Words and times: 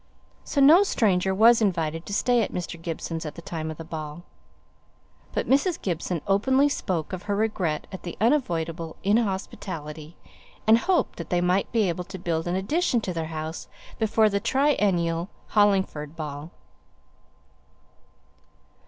So 0.43 0.59
no 0.61 0.81
stranger 0.81 1.31
was 1.31 1.61
invited 1.61 2.07
to 2.07 2.11
stay 2.13 2.41
at 2.41 2.51
Mr. 2.51 2.81
Gibson's 2.81 3.23
at 3.23 3.35
the 3.35 3.41
time 3.43 3.69
of 3.69 3.77
the 3.77 3.83
ball; 3.83 4.23
but 5.31 5.47
Mrs. 5.47 5.79
Gibson 5.79 6.23
openly 6.25 6.67
spoke 6.69 7.13
of 7.13 7.21
her 7.29 7.35
regret 7.35 7.85
at 7.91 8.01
the 8.01 8.17
unavoidable 8.19 8.95
inhospitality, 9.03 10.17
and 10.65 10.79
hoped 10.79 11.17
that 11.19 11.29
they 11.29 11.39
might 11.39 11.71
be 11.71 11.87
able 11.87 12.05
to 12.05 12.17
build 12.17 12.47
an 12.47 12.55
addition 12.55 12.99
to 13.01 13.13
their 13.13 13.27
house 13.29 13.67
before 13.99 14.27
the 14.27 14.37
next 14.39 14.49
triennial 14.49 15.29
Hollingford 15.49 16.15
ball. 16.15 16.49